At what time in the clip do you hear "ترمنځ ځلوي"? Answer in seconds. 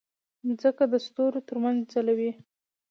1.47-2.31